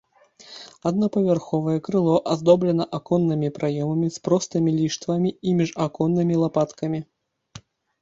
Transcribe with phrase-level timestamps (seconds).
[0.89, 7.09] Аднапавярховае крыло аздоблена аконнымі праёмамі з простымі ліштвамі і міжаконнымі лапаткамі.